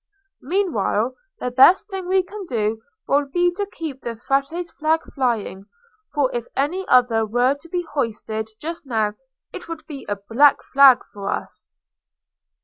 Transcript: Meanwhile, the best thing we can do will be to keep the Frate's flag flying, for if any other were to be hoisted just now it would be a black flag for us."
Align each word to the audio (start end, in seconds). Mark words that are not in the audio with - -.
Meanwhile, 0.41 1.13
the 1.39 1.51
best 1.51 1.91
thing 1.91 2.07
we 2.07 2.23
can 2.23 2.47
do 2.47 2.81
will 3.07 3.27
be 3.27 3.51
to 3.51 3.67
keep 3.71 4.01
the 4.01 4.15
Frate's 4.15 4.71
flag 4.71 5.01
flying, 5.13 5.67
for 6.11 6.33
if 6.33 6.47
any 6.55 6.87
other 6.87 7.23
were 7.23 7.53
to 7.61 7.69
be 7.69 7.83
hoisted 7.83 8.49
just 8.59 8.87
now 8.87 9.13
it 9.53 9.67
would 9.67 9.85
be 9.85 10.07
a 10.09 10.15
black 10.15 10.63
flag 10.63 11.03
for 11.13 11.29
us." 11.31 11.71